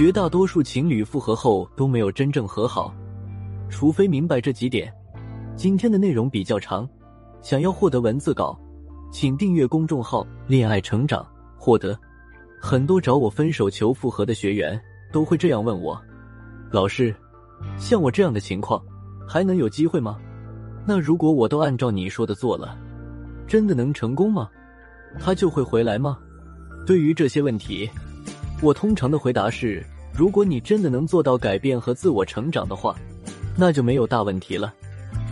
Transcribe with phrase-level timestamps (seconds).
[0.00, 2.90] 绝大多数情侣复合后都没有真正和好，
[3.68, 4.90] 除非明白这几点。
[5.56, 6.88] 今天的内容比较长，
[7.42, 8.58] 想要获得文字稿，
[9.12, 11.22] 请订阅公众号“恋爱成长”。
[11.54, 11.94] 获得
[12.62, 14.80] 很多找我分手求复合的学员
[15.12, 16.00] 都会这样问我
[16.72, 17.14] ：“老师，
[17.76, 18.82] 像我这样的情况，
[19.28, 20.18] 还能有机会吗？
[20.86, 22.74] 那如果我都按照你说的做了，
[23.46, 24.48] 真的能成功吗？
[25.18, 26.16] 他就会回来吗？”
[26.88, 27.86] 对于这些问题。
[28.62, 29.82] 我通常的回答是：
[30.12, 32.94] 如果你真的能做到改变和自我成长的话，
[33.56, 34.74] 那就没有大问题了。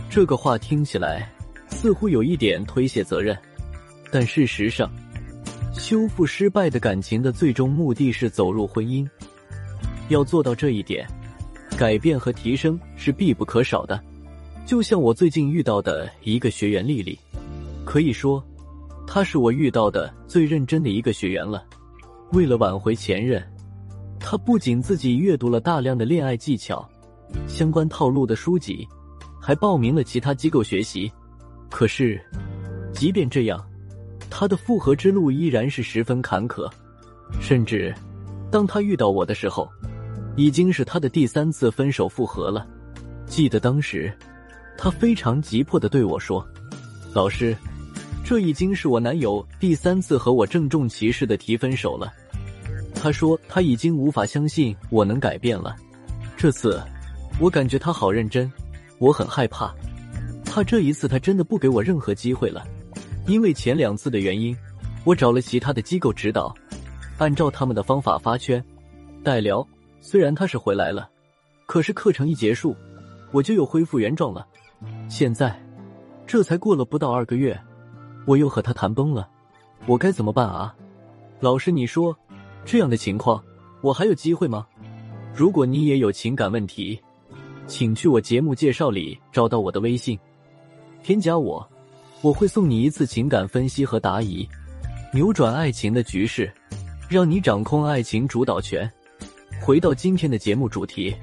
[0.09, 1.31] 这个话听起来
[1.67, 3.37] 似乎有一点推卸责任，
[4.11, 4.89] 但事实上，
[5.73, 9.07] 修复失败的感情的最终目的是走入婚姻。
[10.09, 11.07] 要做到这一点，
[11.77, 14.01] 改变和提升是必不可少的。
[14.65, 17.17] 就像我最近遇到的一个学员丽丽，
[17.85, 18.43] 可以说，
[19.05, 21.63] 她是我遇到的最认真的一个学员了。
[22.31, 23.43] 为了挽回前任，
[24.31, 26.87] 他不仅自己阅读了大量的恋爱技巧、
[27.47, 28.87] 相关套路的书籍，
[29.41, 31.11] 还报名了其他机构学习。
[31.67, 32.23] 可是，
[32.93, 33.59] 即便这样，
[34.29, 36.69] 他的复合之路依然是十分坎坷。
[37.41, 37.91] 甚至，
[38.51, 39.67] 当他遇到我的时候，
[40.35, 42.67] 已经是他的第三次分手复合了。
[43.25, 44.15] 记得当时，
[44.77, 46.47] 他非常急迫的对我说
[47.15, 47.57] ：“老师。”
[48.23, 52.13] 这已经是我男友第三次和我郑重其事的提分手了。
[53.01, 55.75] 他说他已经无法相信我能改变了。
[56.35, 56.81] 这次
[57.39, 58.51] 我感觉他好认真，
[58.97, 59.73] 我很害怕，
[60.43, 62.67] 怕这一次他真的不给我任何机会了。
[63.25, 64.55] 因为前两次的原因，
[65.05, 66.53] 我找了其他的机构指导，
[67.17, 68.63] 按照他们的方法发圈、
[69.23, 69.65] 代聊。
[70.01, 71.09] 虽然他是回来了，
[71.65, 72.75] 可是课程一结束，
[73.31, 74.45] 我就又恢复原状了。
[75.07, 75.57] 现在
[76.25, 77.57] 这才过了不到二个月。
[78.25, 79.27] 我又和他谈崩了，
[79.85, 80.75] 我该怎么办啊？
[81.39, 82.15] 老师，你说
[82.65, 83.43] 这样的情况，
[83.81, 84.65] 我还有机会吗？
[85.33, 86.99] 如果你也有情感问题，
[87.65, 90.17] 请去我节目介绍里找到我的微信，
[91.01, 91.67] 添加我，
[92.21, 94.47] 我会送你一次情感分析和答疑，
[95.13, 96.51] 扭转爱情的局势，
[97.09, 98.89] 让你掌控爱情主导权。
[99.61, 101.15] 回到今天的节目主题，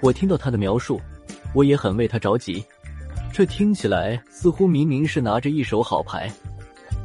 [0.00, 1.00] 我听到他的描述，
[1.54, 2.64] 我也很为他着急。
[3.32, 6.30] 这听起来似乎明明是拿着一手好牌。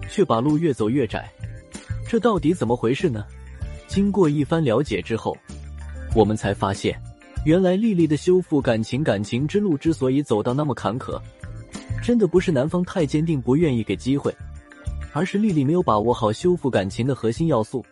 [0.10, 1.30] 却把路越走越窄，
[2.08, 3.26] 这到底怎么回事呢？
[3.88, 5.36] 经过一番了解之后，
[6.14, 7.00] 我们才发现，
[7.46, 11.20] 原来丽丽的修复感情感情之路之所以走到那么坎坷，
[12.04, 14.34] 真的不是男方太坚定不愿意给机会，
[15.14, 17.84] 而是丽丽没有把握好修复感情的核心要素，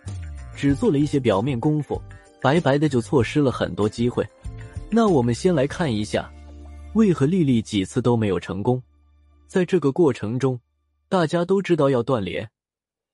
[0.56, 2.02] 只做了一些表面功夫，
[2.42, 4.26] 白白的就错失了很多机会。
[4.92, 6.30] 那我们先来看一下，
[6.94, 8.82] 为何丽丽几次都没有成功，
[9.48, 10.60] 在这个过程中。
[11.08, 12.50] 大家都知道要断联，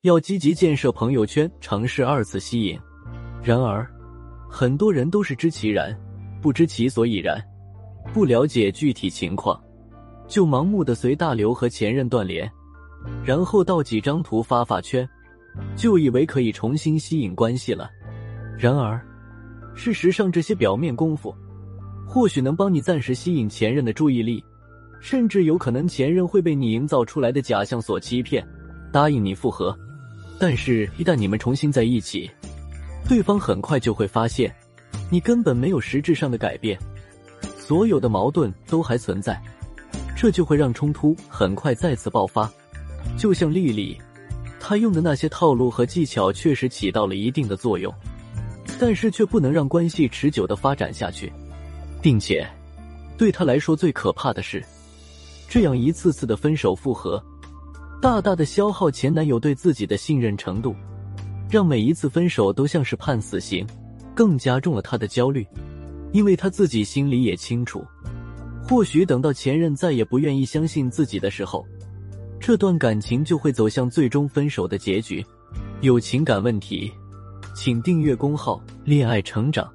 [0.03, 2.75] 要积极建设朋友圈，尝试二次吸引。
[3.44, 3.88] 然而，
[4.50, 5.95] 很多人都是知其然，
[6.41, 7.39] 不知其所以然，
[8.11, 9.63] 不了解具体情况，
[10.28, 12.51] 就盲目的随大流和前任断联，
[13.23, 15.07] 然后到几张图发发圈，
[15.75, 17.88] 就以为可以重新吸引关系了。
[18.57, 19.00] 然而，
[19.75, 21.31] 事实上这些表面功夫，
[22.07, 24.44] 或许能帮你暂时吸引前任的注意力。
[25.00, 28.44] 甚至有可能前任会被你营造出来的假象所欺骗，
[28.91, 29.78] 答应你复合。
[30.41, 32.28] 但是，一旦你们重新在一起，
[33.07, 34.52] 对方很快就会发现，
[35.12, 36.79] 你根本没有实质上的改变，
[37.59, 39.40] 所有的矛盾都还存在，
[40.18, 42.52] 这就会让冲突很快再次爆发。
[43.19, 43.96] 就像丽丽，
[44.59, 47.94] 她用的那些套路和技巧确实起到了一定的作用，
[48.79, 51.31] 但是却不能让关系持久的发展下去，
[52.02, 52.50] 并且，
[53.16, 54.63] 对她来说最可怕的是。
[55.47, 57.23] 这样一次次的分手复合，
[58.01, 60.75] 大大的消耗前男友对自己的信任程度，
[61.47, 63.63] 让每一次分手都像是判死刑，
[64.16, 65.45] 更加重了他的焦虑。
[66.11, 67.85] 因为他自己心里也清楚，
[68.67, 71.63] 或许等到前任再也不愿意相信自己的时候，
[72.40, 75.23] 这段感情就会走向最终分手的结局。
[75.81, 76.91] 有情感问题，
[77.56, 79.72] 请订阅公号“恋爱成长”，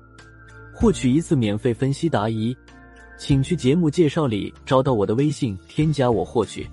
[0.75, 2.55] 获取一次免费分析答疑。
[3.17, 6.69] 请去节目介绍里找到我的微信，添加我获取。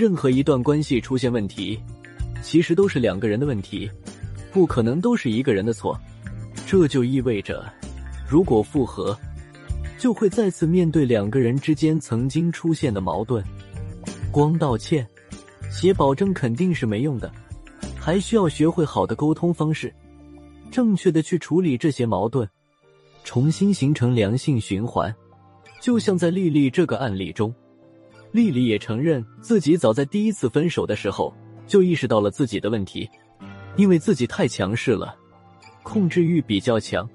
[0.00, 1.78] 任何一段关系出现问题，
[2.42, 3.90] 其实都是两个人的问题，
[4.50, 5.94] 不可能都是一个人的错。
[6.66, 7.70] 这就意味着，
[8.26, 9.14] 如果复合，
[9.98, 13.44] 就会再次面对两个人之间曾经出现的矛盾。
[14.32, 15.06] 光道歉、
[15.70, 17.30] 写保证肯定是没用的，
[18.00, 19.92] 还需要学会好的沟通方式，
[20.70, 22.48] 正确的去处理这些矛盾，
[23.22, 25.14] 重新形成良性循环。
[25.78, 27.54] 就像在丽丽这个案例中，
[28.32, 31.34] 丽丽也承认自己早在第一次分手的时候
[31.66, 33.08] 就意识到了自己的问题，
[33.76, 35.16] 因为自己太强势了，
[35.82, 37.08] 控制欲比较强，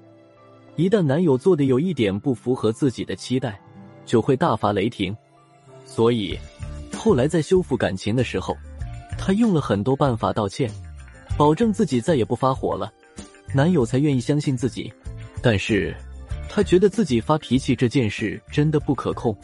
[0.76, 3.58] 一旦男友做的有一点不符合自己的期待，
[4.04, 5.16] 就会大发雷霆。
[5.84, 6.38] 所以
[6.94, 8.56] 后来在修复感情的时候，
[9.18, 10.70] 她用了很多办法道歉，
[11.38, 12.92] 保证自己再也不发火了，
[13.54, 14.92] 男友才愿意相信自己。
[15.42, 15.94] 但是
[16.50, 19.34] 她觉得自己发脾气这件事真的不可控。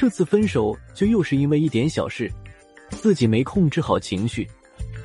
[0.00, 2.32] 这次分手就又是因为一点小事，
[2.88, 4.48] 自己没控制好情绪，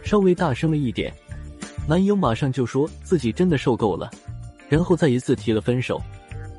[0.06, 1.14] 稍微大声了一点，
[1.86, 4.10] 男友马上就说自己真的受够了，
[4.70, 6.02] 然后再一次提了分手。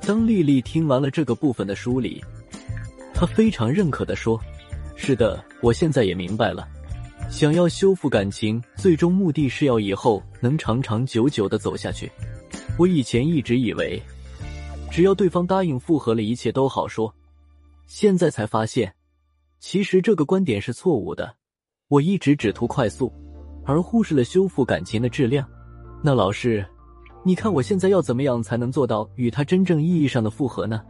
[0.02, 2.22] 当丽丽听完了这个部分的梳理，
[3.14, 4.38] 她非常认可的说
[4.96, 6.68] ：“是的，我现在也明白了，
[7.30, 12.12] 想要修复感情，最终目的是要以后能长长久久的走下去。
[12.76, 13.98] 我以前一直以为，
[14.90, 17.10] 只要对方答应复合了，一切都好说。”
[17.86, 18.92] 现在才发现，
[19.60, 21.36] 其实这个观点是错误的。
[21.88, 23.12] 我一直只图快速，
[23.64, 25.48] 而忽视了修复感情的质量。
[26.02, 26.66] 那老师，
[27.24, 30.82] 你看我现在要怎么样才能做到与他真正意义上的复合呢？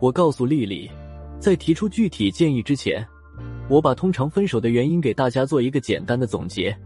[0.00, 0.90] 我告诉丽丽，
[1.38, 3.06] 在提出具体建议之前，
[3.68, 6.76] 我把通常分手的原因给大家做一个简单的总结，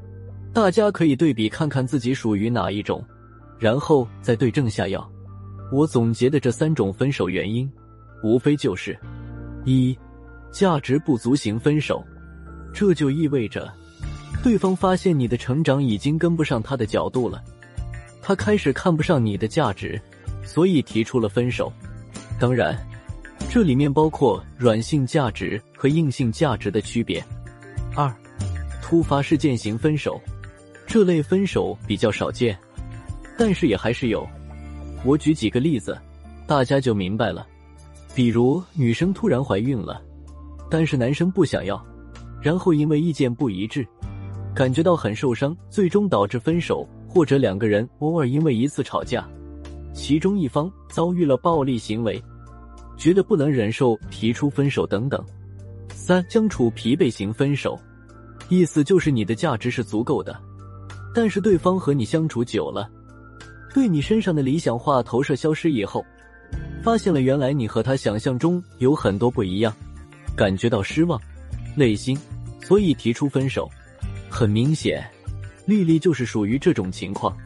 [0.52, 3.02] 大家可以对比看看自己属于哪一种，
[3.58, 5.10] 然后再对症下药。
[5.72, 7.70] 我总结的这三种分手原因，
[8.22, 8.98] 无非就是。
[9.68, 9.98] 一，
[10.50, 12.02] 价值不足型分手，
[12.72, 13.70] 这就意味着
[14.42, 17.42] 对方发现你的成长已经跟不上他的角度了，
[18.22, 20.00] 他开始看不上你的价值，
[20.42, 21.72] 所以提出了分手。
[22.40, 22.76] 当然，
[23.50, 27.22] 这里面包括软性价值和硬性价值的区别。
[27.94, 28.14] 二，
[28.80, 30.20] 突发事件型分手，
[30.86, 32.56] 这类分手比较少见，
[33.36, 34.26] 但是也还是有。
[35.04, 35.98] 我举几个例子，
[36.46, 37.46] 大家就明白了。
[38.18, 40.02] 比如女生突然怀孕了，
[40.68, 41.80] 但是男生不想要，
[42.42, 43.86] 然后因为意见不一致，
[44.52, 49.24] 感觉到很受伤，最终导致分手；或者两个人偶尔因为一次吵架，
[49.94, 52.20] 其中一方遭遇了暴力行为，
[52.96, 55.24] 觉得不能忍受，提出分手等等。
[55.88, 57.78] 三相处疲惫型分手，
[58.48, 60.36] 意思就是你的价值是足够的，
[61.14, 62.90] 但是对方和你相处久了，
[63.72, 66.04] 对你身上的理想化投射消失以后。
[66.82, 69.74] 发现了，原来你和他想象中有很多不一样，
[70.36, 71.20] 感觉到失望、
[71.74, 72.18] 内心，
[72.62, 73.68] 所以提出分手。
[74.30, 75.04] 很明显，
[75.66, 77.36] 丽丽就是属于这种情况。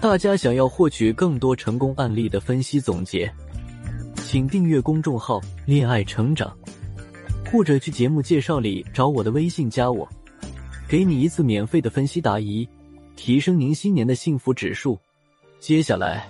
[0.00, 3.30] 大家想要获取更多成功案例的分析总结，
[4.16, 6.56] 请订阅公众号“恋爱成长”，
[7.52, 10.08] 或者去节目介绍里找我的微信加我，
[10.88, 12.66] 给你一次免费的分析答疑，
[13.14, 14.98] 提升您新年的幸福指数。
[15.58, 16.26] 接下来，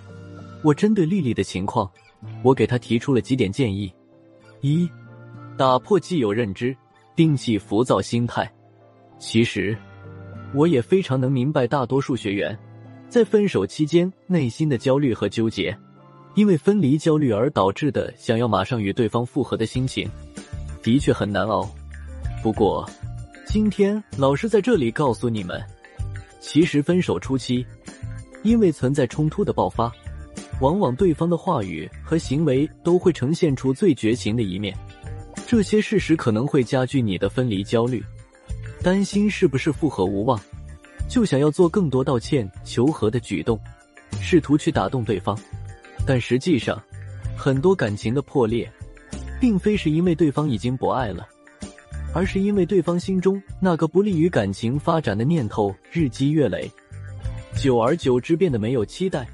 [0.64, 1.88] 我针对丽丽的情况。
[2.42, 3.92] 我给他提出了几点建议：
[4.60, 4.88] 一、
[5.56, 6.76] 打破既有认知，
[7.16, 8.50] 摒弃浮躁心态。
[9.18, 9.76] 其实，
[10.54, 12.58] 我也非常能明白大多数学员
[13.08, 15.76] 在分手期间内心的焦虑和纠结，
[16.34, 20.08] 因为分离焦虑而导致的想要马上与对方复合的心情，
[20.82, 21.68] 的确很难熬。
[22.42, 22.88] 不过，
[23.46, 25.62] 今天老师在这里告诉你们，
[26.40, 27.66] 其实分手初期，
[28.42, 29.92] 因为存在冲突的爆发。
[30.60, 34.76] 往往对方的话语和行为都会呈现出最绝情的一面，
[35.46, 38.02] 这些事实可能会加剧你的分离焦虑，
[38.82, 40.38] 担心是不是复合无望，
[41.08, 43.58] 就想要做更多道歉求和的举动，
[44.20, 45.36] 试图去打动对方。
[46.06, 46.82] 但实际上，
[47.36, 48.70] 很多感情的破裂，
[49.40, 51.26] 并非是因为对方已经不爱了，
[52.12, 56.70] 而是因为对方心中那个不利于感情发展的念头日积月累，
[57.56, 59.26] 久而久之变得没有期待。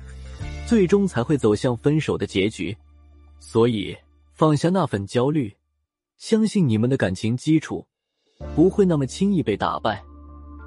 [0.66, 2.76] 最终才会走向分手的结局，
[3.38, 3.96] 所以
[4.32, 5.54] 放下那份焦虑，
[6.18, 7.86] 相信你们的感情基础
[8.56, 10.02] 不会那么轻易被打败。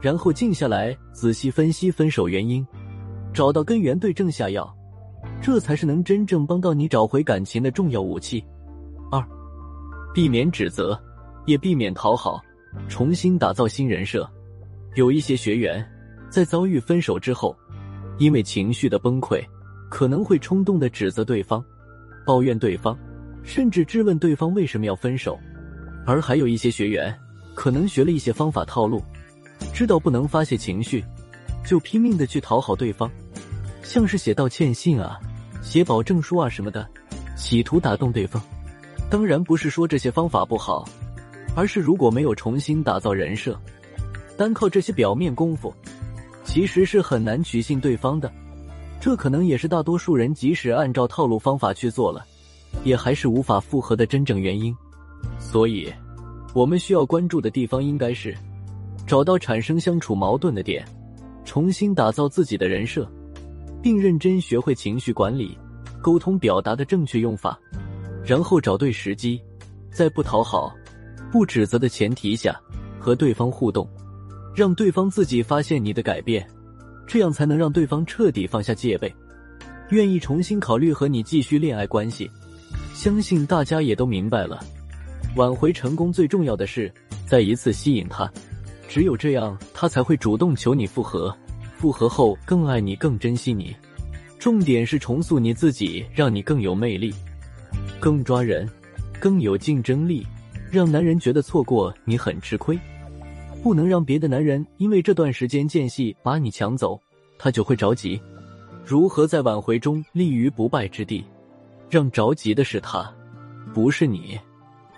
[0.01, 2.65] 然后静下来，仔细分析分手原因，
[3.33, 4.73] 找到根源，对症下药，
[5.41, 8.41] 这才是能真正帮到你找回感情的重要武器。
[9.11, 9.21] 二，
[10.13, 10.97] 避免指责，
[11.45, 12.41] 也避免讨好，
[12.87, 14.25] 重新打造新人设。
[14.95, 15.85] 有一些学员
[16.29, 17.53] 在遭遇分手之后，
[18.17, 19.43] 因为情绪的崩溃。
[19.89, 21.63] 可能会冲动的指责对方，
[22.25, 22.97] 抱怨对方，
[23.43, 25.37] 甚至质问对方为什么要分手。
[26.05, 27.13] 而还有一些学员，
[27.55, 29.03] 可能学了一些方法套路，
[29.73, 31.03] 知道不能发泄情绪，
[31.65, 33.11] 就拼命的去讨好对方，
[33.83, 35.19] 像是写道歉信啊、
[35.61, 36.87] 写保证书啊什么的，
[37.35, 38.41] 企图打动对方。
[39.09, 40.87] 当然不是说这些方法不好，
[41.55, 43.59] 而是如果没有重新打造人设，
[44.37, 45.73] 单靠这些表面功夫，
[46.43, 48.31] 其实是很难取信对方的。
[48.99, 52.25] 这可能也是大多数人即使按照套路方法去做了，
[52.83, 54.75] 也还是无法复合的真正原因。
[55.39, 55.91] 所以，
[56.53, 58.35] 我们需要关注的地方应该是
[59.07, 60.85] 找到产生相处矛盾的点，
[61.45, 63.09] 重新打造自己的人设，
[63.81, 65.57] 并认真学会情绪管理，
[66.01, 67.57] 沟通表达的正确用法，
[68.23, 69.41] 然后找对时机，
[69.91, 70.73] 在不讨好、
[71.31, 72.59] 不指责的前提下
[72.99, 73.89] 和对方互动，
[74.53, 76.45] 让对方自己发现你的改变，
[77.09, 79.11] 这样才能让对方彻底放下戒备，
[79.89, 82.29] 愿意重新考虑和你继续恋爱关系。
[82.93, 84.63] 相信大家也都明白了，
[85.35, 86.93] 挽回成功最重要的是
[87.25, 88.31] 再一次吸引他，
[88.87, 91.35] 只有这样，他才会主动求你复合。
[91.77, 93.75] 复合后更爱你，更珍惜你。
[94.37, 97.11] 重点是重塑你自己，让你更有魅力，
[97.99, 98.69] 更抓人，
[99.19, 100.23] 更有竞争力，
[100.69, 102.77] 让男人觉得错过你很吃亏。
[103.61, 106.99] 不能让别的男人因为这段时间间隙把你抢走，
[107.37, 108.19] 他就会着急。
[108.85, 111.23] 如何在挽回中立于不败之地，
[111.89, 113.13] 让着急的是他，
[113.73, 114.39] 不是你。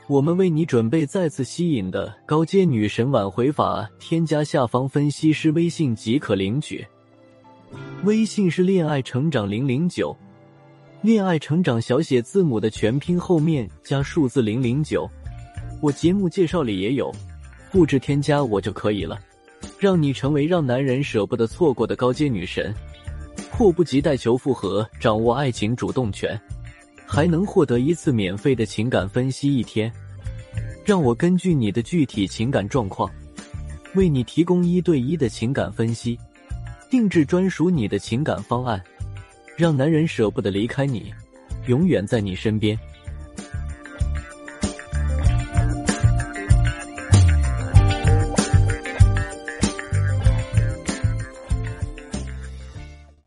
[0.08, 6.86] 我们为你准备再次吸引的高阶女神挽回法，添加下方分析师微信即可领取。
[8.04, 10.16] 微信是恋爱成长零零九，
[11.02, 15.10] 恋爱成长小写字母的全拼后面加数字零零九。
[15.82, 17.10] 我节目介绍里也有，
[17.72, 19.18] 复制添加我就可以了，
[19.80, 22.74] 让你成为让男人舍不得错过的高阶女神，
[23.50, 26.40] 迫不及待求复合，掌握爱情主动权。
[27.06, 29.92] 还能获得一次免费的情感分析一天，
[30.86, 33.10] 让我根据你的具体情感状况，
[33.96, 36.18] 为你提供一对一的情感分析，
[36.90, 38.82] 定制专属你的情感方案，
[39.58, 41.14] 让男人舍不得离开你，
[41.68, 42.78] 永远在你身边。